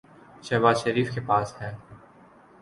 [0.43, 1.71] شہباز شریف کے پاس ہے۔